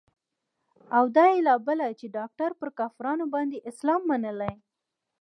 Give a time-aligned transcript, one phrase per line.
[0.97, 4.51] او دا يې لا بله چې ډاکتر پر کافرانو باندې اسلام منلى.